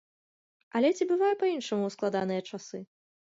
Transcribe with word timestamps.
Але 0.79 0.89
ці 0.97 1.07
бывае 1.11 1.29
па-іншаму 1.43 1.83
ў 1.85 1.91
складаныя 1.97 2.41
часы? 2.49 2.83